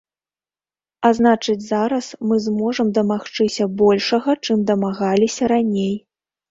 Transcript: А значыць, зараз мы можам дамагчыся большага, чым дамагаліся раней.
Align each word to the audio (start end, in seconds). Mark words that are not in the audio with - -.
А 1.09 1.11
значыць, 1.17 1.65
зараз 1.67 2.09
мы 2.31 2.39
можам 2.63 2.87
дамагчыся 2.99 3.71
большага, 3.83 4.31
чым 4.49 4.69
дамагаліся 4.73 5.43
раней. 5.59 5.97